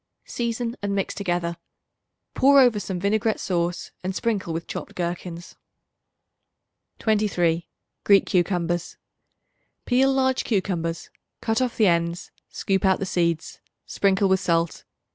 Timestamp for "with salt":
14.27-14.85